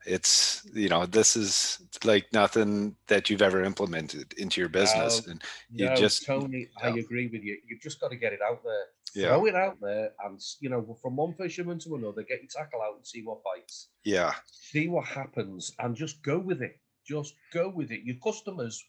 [0.07, 5.31] it's you know this is like nothing that you've ever implemented into your business, No,
[5.31, 7.57] and you No, just Tony, I agree with you.
[7.67, 8.85] You've just got to get it out there.
[9.15, 12.49] yeah, Throw it out there, and you know, from one fisherman to another, get your
[12.49, 13.89] tackle out and see what bites.
[14.03, 16.79] yeah, See what happens, and just go with it.
[17.05, 18.01] Just go with it.
[18.03, 18.83] Your customers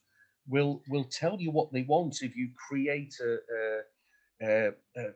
[0.49, 4.69] will will tell you what they want if you create a, a, a,
[5.01, 5.11] a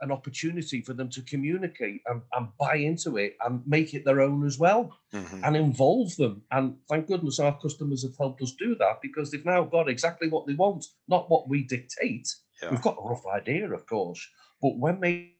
[0.00, 4.20] an opportunity for them to communicate and, and buy into it and make it their
[4.20, 6.42] own as well mhm, and involve them.
[6.50, 10.28] And thank goodness our customers have helped us do that because they've now got exactly
[10.28, 12.28] what they want, not what we dictate.
[12.62, 14.26] yeah, We've got a rough idea, of course,
[14.62, 15.32] but when they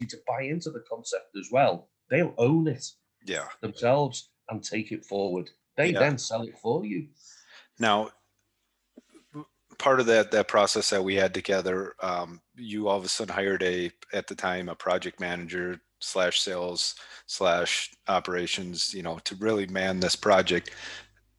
[0.00, 2.84] need to buy into the concept as well, they'll own it
[3.24, 3.48] yeah.
[3.60, 5.50] themselves and take it forward.
[5.76, 6.00] They Yeah.
[6.00, 7.08] then sell it for you.
[7.78, 8.10] Now,
[9.78, 13.34] part of that that process that we had together, um, you all of a sudden
[13.34, 16.94] hired a at the time a project manager slash sales
[17.26, 20.70] slash operations, you know, to really man this project.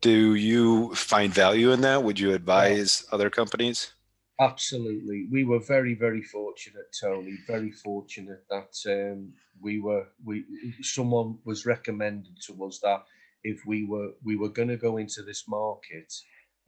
[0.02, 2.04] Do you find value in that?
[2.04, 3.94] Would you advise other companies?
[4.40, 5.28] Absolutely.
[5.32, 7.38] We were very, very fortunate, Tony.
[7.48, 10.44] Very fortunate that um, we were we
[10.82, 13.04] someone was recommended to us that
[13.44, 16.12] if we were we were going to go into this market,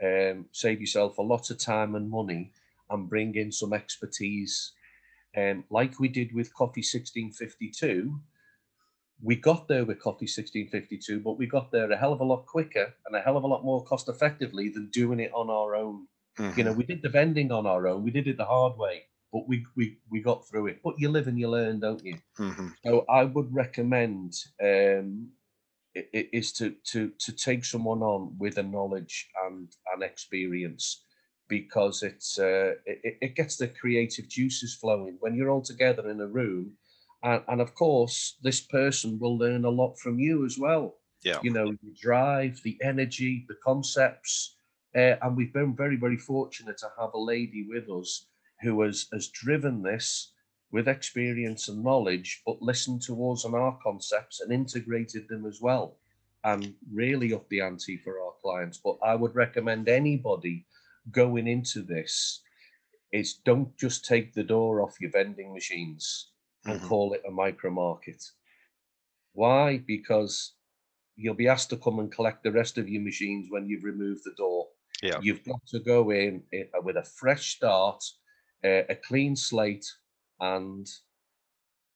[0.04, 2.54] um, save yourself a lot of time and money,
[2.90, 4.74] and bring in some expertise,
[5.38, 8.22] um, like we did with Coffee 1652.
[9.22, 12.46] We got there with Coffee 1652, but we got there a hell of a lot
[12.46, 15.76] quicker and a hell of a lot more cost effectively than doing it on our
[15.76, 16.08] own.
[16.56, 18.78] You know Mhm, we did the vending on our own we did it the hard
[18.78, 20.82] way but we we, we got through it.
[20.84, 22.22] But you live and you learn don't you?
[22.40, 25.32] Mhm, so i would recommend um
[25.96, 31.04] is to to to take someone on with a knowledge and an experience
[31.48, 36.20] because it's uh it, it- gets the creative juices flowing when you're all together in
[36.22, 36.74] a room
[37.24, 41.44] and, and of course this person will learn a lot from you as well Yeah.
[41.44, 44.58] you know the drive the energy the concepts
[44.96, 48.28] uh, and we've been very very fortunate to have a lady with us
[48.62, 50.34] who has has driven this
[50.76, 55.62] with experience and knowledge but listened to us and our concepts and integrated them as
[55.62, 55.98] well
[56.44, 60.66] and really up the ante for our clients but i would recommend anybody
[61.12, 62.42] going into this
[63.14, 66.32] is don't just take the door off your vending machines
[66.66, 66.88] and mhm.
[66.90, 68.22] call it a micro market
[69.32, 70.56] why because
[71.16, 74.22] you'll be asked to come and collect the rest of your machines when you've removed
[74.24, 74.68] the door.
[75.02, 75.20] Yeah.
[75.22, 78.04] You've got to go in uh, with a fresh start,
[78.64, 79.86] uh, a clean slate,
[80.40, 80.88] and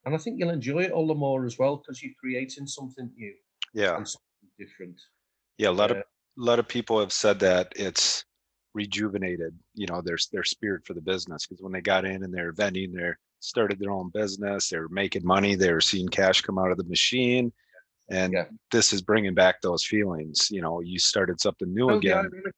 [0.06, 3.12] and I think you'll enjoy it all the more as well because you're creating something
[3.18, 3.34] new
[3.74, 3.98] Yeah.
[3.98, 5.00] and something different.
[5.58, 5.70] Yeah.
[5.70, 6.02] A lot of Uh,
[6.38, 8.24] a lot of people have said that it's
[8.74, 12.34] rejuvenated, you know, their their spirit for the business because when they got in and
[12.34, 16.42] they're vending, they started their own business, they were making money, they were seeing cash
[16.42, 17.52] come out of the machine,
[18.10, 18.46] and Yeah.
[18.72, 20.50] this is bringing back those feelings.
[20.50, 22.26] You know, you started something new Oh, again.
[22.32, 22.56] ironic-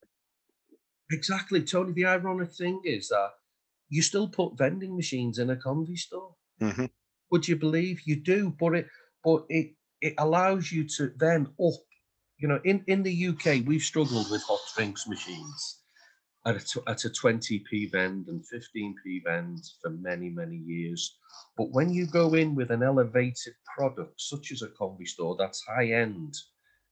[1.10, 1.92] exactly, Tony.
[1.92, 3.30] The ironic thing is that
[3.92, 6.34] you still put vending machines in a convy store.
[6.62, 6.90] Mhm.
[7.30, 8.50] Would you believe you do?
[8.58, 8.86] But it,
[9.22, 11.80] but it, it allows you to then up.
[12.38, 15.82] You know, in in the UK, we've struggled with hot drinks machines
[16.46, 21.18] at a, at a 20p vend and 15p vend for many many years.
[21.58, 25.62] But when you go in with an elevated product such as a combi store, that's
[25.66, 26.34] high end,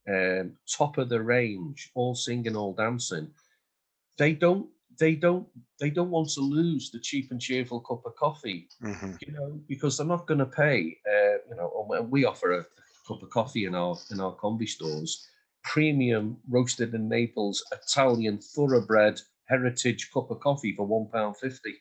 [0.07, 3.33] um, top of the range, all singing, all dancing,
[4.19, 4.69] they don't
[5.01, 5.47] they don't
[5.81, 9.19] they don't want to lose the cheap and cheerful cup of coffee Mhm.
[9.27, 10.81] you know, because they're not going to pay.
[11.15, 12.65] Uh, you know, and we offer a
[13.09, 15.13] cup of coffee in our in our combi stores,
[15.65, 19.21] premium roasted in Naples Italian thoroughbred
[19.53, 21.75] heritage cup of coffee for one pound fifty.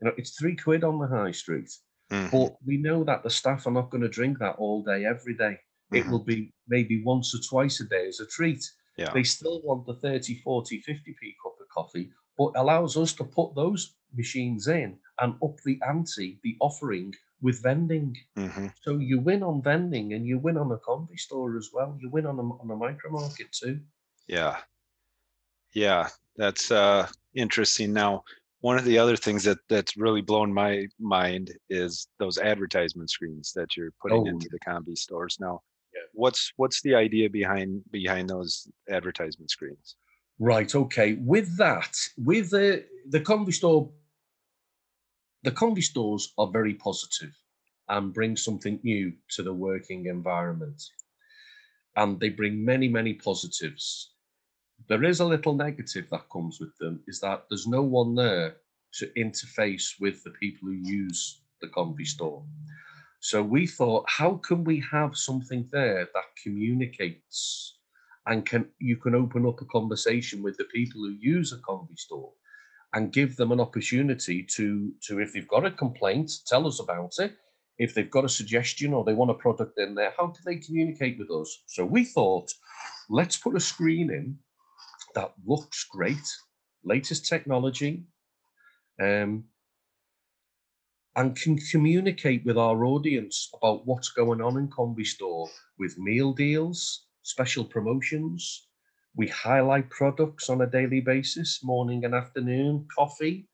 [0.00, 1.70] You know, it's three quid on the high street,
[2.10, 2.30] Mhm.
[2.30, 5.34] but we know that the staff are not going to drink that all day every
[5.44, 5.54] day.
[5.92, 6.10] It Mhm.
[6.10, 8.62] will be maybe once or twice a day as a treat.
[8.98, 9.12] Yeah.
[9.14, 13.54] They still want the 30, 40, 50p cup of coffee, but allows us to put
[13.54, 18.16] those machines in and up the ante, the offering with vending.
[18.36, 18.72] Mhm.
[18.82, 21.96] So you win on vending and you win on a combi store as well.
[22.00, 23.80] You win on a, on a micro market too.
[24.26, 24.56] Yeah.
[25.72, 27.92] Yeah, that's uh interesting.
[27.92, 28.24] Now,
[28.60, 33.52] one of the other things that that's really blown my mind is those advertisement screens
[33.54, 35.62] that you're putting Oh, into the combi stores now.
[35.94, 36.00] Yeah.
[36.12, 39.96] What's what's the idea behind behind those advertisement screens?
[40.38, 40.72] Right.
[40.74, 41.14] Okay.
[41.14, 43.90] With that, with the the combi store,
[45.44, 47.34] the combi stores are very positive
[47.88, 50.82] and bring something new to the working environment,
[51.96, 54.12] and they bring many many positives.
[54.88, 58.56] There is a little negative that comes with them is that there's no one there
[58.94, 62.44] to interface with the people who use the combi store.
[63.20, 67.75] So we thought, how can we have something there that communicates
[68.26, 71.98] and can you can open up a conversation with the people who use a Convi
[71.98, 72.32] store
[72.94, 77.14] and give them an opportunity to to if they've got a complaint, tell us about
[77.18, 77.36] it.
[77.78, 80.56] If they've got a suggestion or they want a product in there, how can they
[80.56, 81.62] communicate with us?
[81.66, 82.50] So we thought,
[83.10, 84.38] let's put a screen in
[85.14, 86.26] that looks great,
[86.84, 88.04] latest technology,
[89.00, 89.44] um,
[91.16, 96.32] and can communicate with our audience about what's going on in Convi Store with meal
[96.32, 98.68] deals, special promotions.
[99.16, 103.48] We highlight products on a daily basis, morning and afternoon, coffee.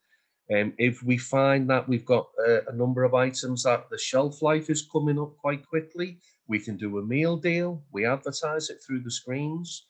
[0.55, 4.43] Um, if we find that we've got a, a number of items that the shelf
[4.43, 7.83] life is coming up quite quickly, we can do a meal deal.
[7.93, 9.87] We advertise it through the screens.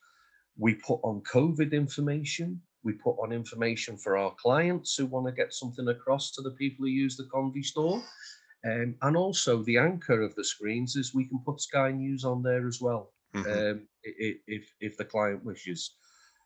[0.56, 2.60] We put on COVID information.
[2.84, 6.52] We put on information for our clients who want to get something across to the
[6.52, 8.00] people who use the Convi store.
[8.64, 12.42] Um, and also the anchor of the screens is we can put Sky News on
[12.44, 13.70] there as well, Mhm.
[13.70, 15.96] um, if, if the client wishes.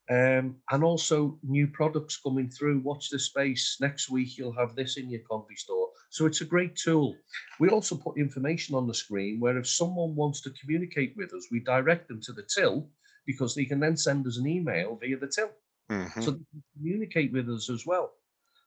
[0.09, 2.79] Um, and also new products coming through.
[2.81, 3.77] Watch the space.
[3.81, 5.89] Next week you'll have this in your Convi store.
[6.11, 7.17] So it's a great tool.
[7.59, 11.49] We also put information on the screen where if someone wants to communicate with us,
[11.51, 12.89] we direct them to the till
[13.27, 15.51] because they can then send us an email via the till
[15.91, 16.23] Mhm.
[16.23, 18.13] so they can communicate with us as well.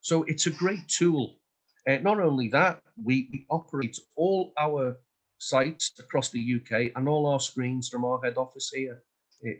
[0.01, 1.39] So it's a great tool.
[1.87, 4.97] Uh, not only that, we operate all our
[5.39, 9.01] sites across the UK and all our screens from our head office here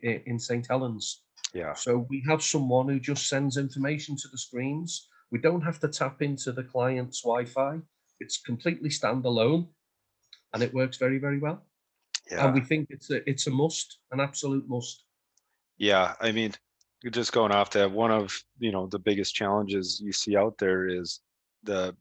[0.03, 1.23] in St Helens.
[1.53, 1.73] yeah.
[1.73, 5.07] So we have someone who just sends information to the screens.
[5.31, 7.79] We don't have to tap into the client's Wi-Fi.
[8.19, 9.67] It's completely standalone,
[10.53, 11.65] and it works very, very well.
[12.29, 12.45] Yeah.
[12.45, 15.05] And we think it's a it's a must, an absolute must.
[15.77, 16.53] Yeah, I mean,
[17.09, 20.87] just going off that, one of, you know, the biggest challenges you see out there
[20.87, 21.21] is
[21.63, 21.95] the,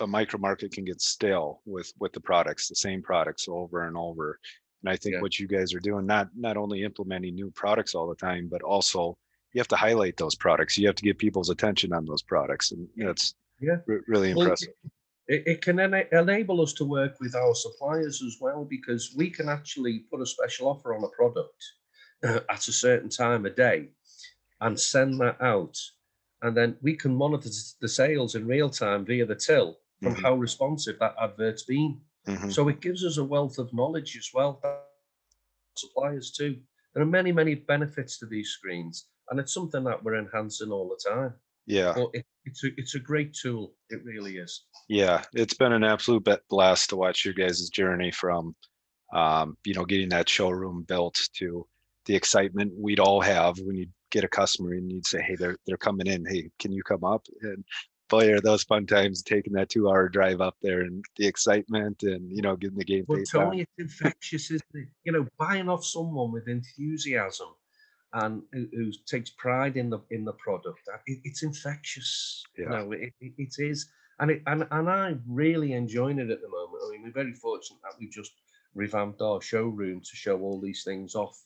[0.00, 3.96] a micro market can get stale with, with the products, the same products over and
[3.96, 4.38] over.
[4.82, 5.20] And I think Yeah.
[5.20, 8.62] what you guys are doing, not, not only implementing new products all the time, but
[8.62, 9.16] also
[9.52, 10.78] you have to highlight those products.
[10.78, 13.76] You have to get people's attention on those products and that's Yeah.
[13.86, 14.70] re- really Well, impressive.
[15.28, 19.30] It, it can ena- enable us to work with our suppliers as well because we
[19.30, 21.62] can actually put a special offer on a product
[22.24, 23.90] uh, at a certain time of day
[24.60, 25.78] and send that out.
[26.40, 27.50] And then we can monitor
[27.80, 30.22] the sales in real time via the till from Mhm.
[30.22, 32.00] how responsive that advert's been.
[32.26, 32.52] Mhm.
[32.52, 34.60] So it gives us a wealth of knowledge as well.
[35.76, 36.60] Suppliers too.
[36.94, 40.88] There are many, many benefits to these screens, and it's something that we're enhancing all
[40.88, 41.34] the time.
[41.66, 41.92] Yeah.
[41.94, 43.74] But it, it's a it's a great tool.
[43.88, 44.64] It really is.
[44.88, 48.54] Yeah, it's been an absolute blast to watch your guys' journey from,
[49.14, 51.66] um, you know, getting that showroom built to
[52.06, 55.56] the excitement we'd all have when you get a customer and you'd say, "Hey, they're
[55.66, 56.26] they're coming in.
[56.26, 57.64] Hey, can you come up?" And
[58.08, 62.30] boy, are those fun times taking that two-hour drive up there and the excitement and
[62.30, 63.24] you know getting the game on.
[63.24, 64.88] Tony, it's infectious, isn't it?
[65.04, 67.48] You know, buying off someone with enthusiasm
[68.14, 72.44] and who, who takes pride in the in the product, uh, it, it's infectious.
[72.56, 72.64] Yeah.
[72.64, 76.40] You know, it, it, it is, and it and and I'm really enjoying it at
[76.42, 76.82] the moment.
[76.86, 78.32] I mean, we're very fortunate that we've just
[78.74, 81.38] revamped our showroom to show all these things off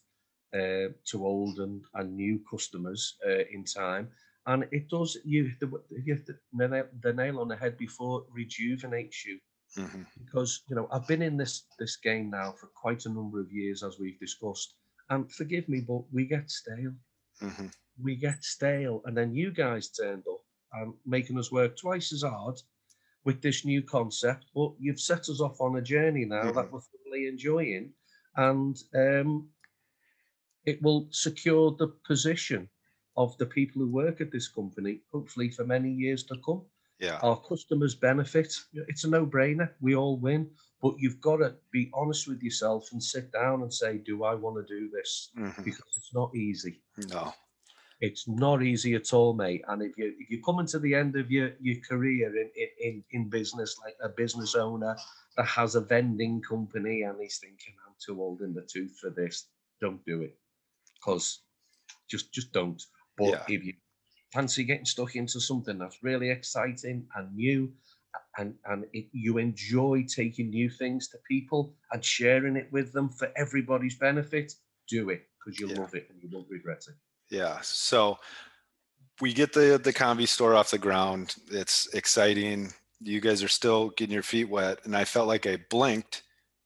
[0.55, 4.09] uh, to old and, and new customers uh, in time.
[4.47, 9.39] And it does you the, the, nail- the nail on the head before rejuvenates you
[9.77, 10.07] Mhm.
[10.25, 13.51] because you know I've been in this this game now for quite a number of
[13.53, 14.75] years, as we've discussed.
[15.11, 16.95] And forgive me, but we get stale.
[17.43, 17.75] Mhm.
[18.03, 22.23] We get stale, and then you guys turned up and making us work twice as
[22.23, 22.57] hard
[23.25, 24.47] with this new concept.
[24.55, 27.93] But you've set us off on a journey now that we're thoroughly enjoying,
[28.37, 29.51] and um,
[30.65, 32.69] it will secure the position
[33.17, 36.63] of the people who work at this company, hopefully for many years to come
[36.99, 37.19] Yeah.
[37.23, 38.55] our customers benefit.
[38.73, 39.69] It's a no-brainer.
[39.81, 40.51] We all win,
[40.81, 44.35] but you've got to be honest with yourself and sit down and say, "Do I
[44.35, 45.65] want to do this?" Mhm.
[45.65, 46.83] Because it's not easy.
[47.09, 47.35] No.
[48.01, 49.63] It's not easy at all, mate.
[49.69, 52.71] And if you if you're coming to the end of your your career in in
[52.87, 54.97] in, in business, like a business owner
[55.37, 59.11] that has a vending company, and he's thinking, "I'm too old in the tooth for
[59.11, 59.49] this,"
[59.81, 60.39] don't do it,
[60.95, 61.41] because
[62.09, 62.83] just just don't.
[63.17, 63.43] But Yeah.
[63.49, 63.75] if you
[64.33, 67.73] fancy getting stuck into something that's really exciting and new
[68.39, 73.09] and and it, you enjoy taking new things to people and sharing it with them
[73.09, 74.53] for everybody's benefit
[74.89, 75.81] do it because you'll Yeah.
[75.81, 76.95] love it and you won't regret it
[77.31, 77.61] Yeah.
[77.63, 78.19] So
[79.21, 81.37] we get the the Convi store off the ground.
[81.51, 82.73] It's exciting.
[83.01, 86.23] You guys are still getting your feet wet, and I felt like I blinked,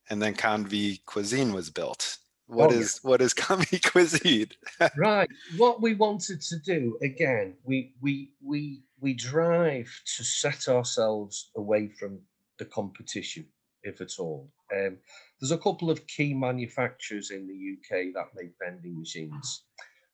[0.09, 2.19] and then Convi Cuisine was built.
[2.51, 4.51] What Oh, is what is Convi Cuisine?
[4.97, 11.51] right what we wanted to do again we we we we drive to set ourselves
[11.57, 12.21] away from
[12.59, 13.47] the competition
[13.83, 14.51] if at all.
[14.77, 14.99] Um,
[15.41, 19.65] there's a couple of key manufacturers in the UK that make vending machines.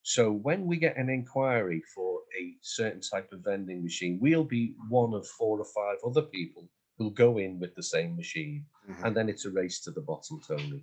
[0.02, 4.74] So when we get an inquiry for a certain type of vending machine, we'll be
[4.88, 9.04] one of four or five other people who'll go in with the same machine, Mhm.
[9.04, 10.80] and then it's a race to the bottom, Tony.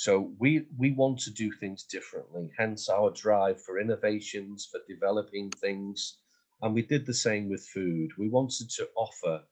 [0.00, 5.50] So we we want to do things differently, hence our drive for innovations, for developing
[5.50, 6.16] things.
[6.62, 8.08] And we did the same with food.
[8.16, 9.42] We wanted to offer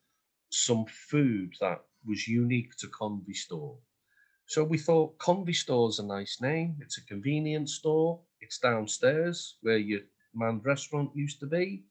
[0.49, 3.77] some food that was unique to Convy Store.
[4.47, 6.79] So we thought Convy Store's a nice name.
[6.81, 8.19] It's a convenience store.
[8.41, 10.01] It's downstairs where your
[10.33, 11.83] manned restaurant used to be.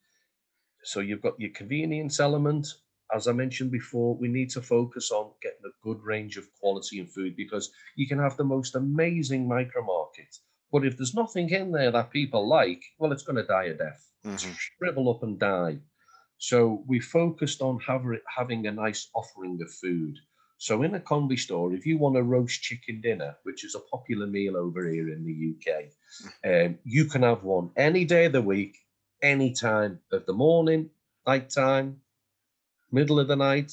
[0.83, 2.67] So you've got your convenience element.
[3.15, 7.01] As I mentioned before, we need to focus on getting a good range of quality
[7.01, 10.37] in food because you can have the most amazing micro market.
[10.71, 13.75] But if there's nothing in there that people like, well, it's going to die a
[13.75, 14.55] death Mhm.
[14.57, 15.79] shrivel up and die.
[16.39, 20.19] So we focused on haver- having a nice offering of food.
[20.59, 23.81] So in a combi store, if you want a roast chicken dinner, which is a
[23.81, 25.91] popular meal over here in the UK,
[26.45, 28.77] um, you can have one any day of the week,
[29.23, 30.91] any time of the morning,
[31.27, 32.03] night time,
[32.91, 33.73] middle of the night,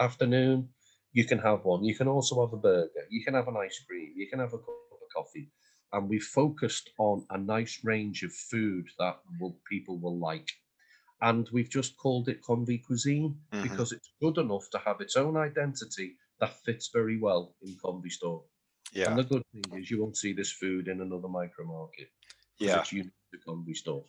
[0.00, 0.68] afternoon.
[1.12, 1.84] You can have one.
[1.84, 3.04] You can also have a burger.
[3.08, 4.12] You can have an ice cream.
[4.16, 5.48] You can have a cup of coffee
[5.92, 10.50] and we focused on a nice range of food that will, people will like.
[11.22, 13.62] And we've just called it Convy Cuisine Mhm.
[13.62, 18.10] because it's good enough to have its own identity that fits very well in Convy
[18.10, 18.42] Store.
[18.92, 19.10] Yeah.
[19.10, 22.10] And the good thing is you won't see this food in another micro market.
[22.58, 22.80] Yeah.
[22.80, 24.04] It's unique to Convy Store.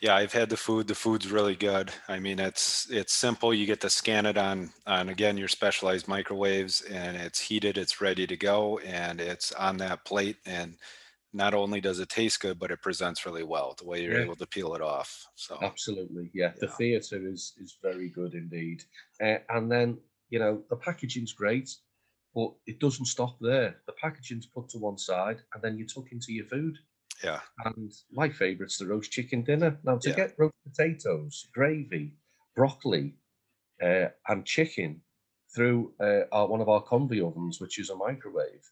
[0.00, 0.86] Yeah, I've had the food.
[0.88, 1.92] The food's really good.
[2.08, 3.54] I mean, it's it's simple.
[3.54, 7.78] You get to scan it on on again your specialized microwaves, and it's heated.
[7.78, 10.36] It's ready to go, and it's on that plate.
[10.46, 10.76] And
[11.32, 13.74] not only does it taste good, but it presents really well.
[13.78, 14.18] The way you're Yeah.
[14.18, 15.26] able to peel it off.
[15.36, 16.54] So Absolutely, yeah.
[16.60, 18.84] The theatre is is very good indeed,
[19.20, 21.70] uh, and then you know the packaging's great,
[22.34, 23.82] but it doesn't stop there.
[23.86, 26.78] The packaging's put to one side, and then you're tuck into your food.
[27.22, 29.78] Yeah, And my favourite's the roast chicken dinner.
[29.84, 30.16] Now to Yeah.
[30.16, 32.16] get roast potatoes, gravy,
[32.56, 33.16] broccoli,
[33.82, 35.02] uh, and chicken
[35.54, 38.64] through uh, our, one of our convey ovens, which is a microwave,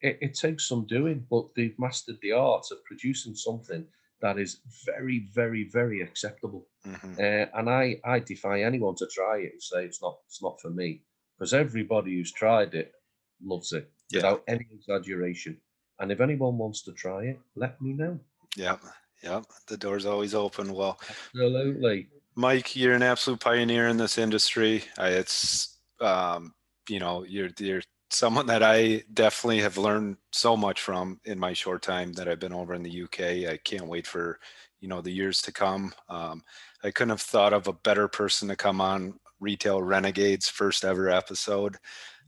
[0.00, 3.86] it, it takes some doing, but they've mastered the art of producing something
[4.22, 6.68] that is very, very, very acceptable.
[6.84, 10.42] mhm, Uh, and I, I defy anyone to try it and say it's not, it's
[10.42, 11.04] not for me,
[11.38, 12.94] because everybody who's tried it
[13.42, 14.22] loves it Yeah.
[14.22, 15.60] without any exaggeration.
[16.00, 18.18] And if anyone wants to try it, let me know.
[18.56, 18.76] Yeah,
[19.22, 19.42] yeah.
[19.68, 20.72] The door's always open.
[20.72, 20.98] Well,
[21.34, 22.08] Absolutely.
[22.34, 24.82] Mike, you're an absolute pioneer in this industry.
[24.98, 26.54] It's, um,
[26.88, 31.52] you know, you're you're someone that I definitely have learned so much from in my
[31.52, 33.50] short time that I've been over in the UK.
[33.50, 34.40] I can't wait for
[34.80, 35.92] you know the years to come.
[36.08, 36.42] Um,
[36.82, 41.08] I couldn't have thought of a better person to come on Retail Renegades first ever
[41.08, 41.76] episode.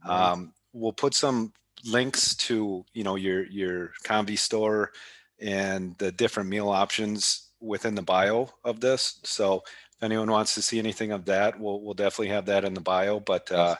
[0.06, 1.52] Um, we'll put some
[1.84, 4.92] links to you know your your Convy store
[5.40, 9.20] and the different meal options within the bio of this.
[9.24, 12.74] So if anyone wants to see anything of that, we'll we'll definitely have that in
[12.74, 13.20] the bio.
[13.20, 13.76] But uh,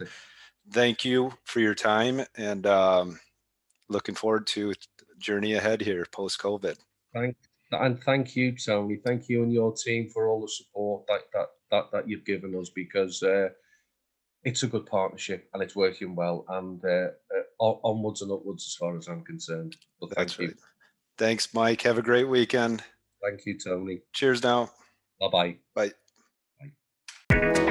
[0.71, 3.21] thank you for your time and um,
[3.89, 4.75] looking forward to
[5.19, 6.77] journey ahead here post COVID.
[7.15, 7.37] Thank,
[7.71, 8.97] and thank you, Tony.
[8.97, 12.55] Thank you and your team for all the support that that that, that you've given
[12.55, 13.49] us because uh,
[14.45, 16.45] it's a good partnership and it's working well.
[16.49, 17.09] And uh,
[17.61, 19.77] uh, onwards and upwards as far as I'm concerned.
[20.01, 20.47] But thank That's you.
[20.49, 20.57] Right.
[21.19, 21.83] Thanks, Mike.
[21.83, 22.83] Have a great weekend.
[23.23, 24.01] Thank you, Tony.
[24.13, 24.71] Cheers now.
[25.21, 25.57] Bye-bye.
[25.75, 25.93] Bye.
[27.29, 27.69] Bye.